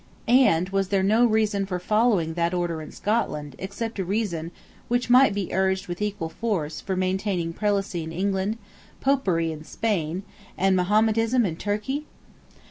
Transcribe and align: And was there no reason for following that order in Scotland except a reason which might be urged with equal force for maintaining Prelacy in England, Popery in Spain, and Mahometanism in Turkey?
And 0.27 0.67
was 0.69 0.87
there 0.87 1.03
no 1.03 1.25
reason 1.27 1.67
for 1.67 1.77
following 1.77 2.33
that 2.33 2.55
order 2.55 2.81
in 2.81 2.91
Scotland 2.91 3.55
except 3.59 3.99
a 3.99 4.03
reason 4.03 4.49
which 4.87 5.11
might 5.11 5.31
be 5.31 5.53
urged 5.53 5.87
with 5.87 6.01
equal 6.01 6.27
force 6.29 6.81
for 6.81 6.95
maintaining 6.95 7.53
Prelacy 7.53 8.01
in 8.03 8.11
England, 8.11 8.57
Popery 8.99 9.51
in 9.51 9.63
Spain, 9.63 10.23
and 10.57 10.75
Mahometanism 10.75 11.45
in 11.45 11.55
Turkey? 11.55 12.05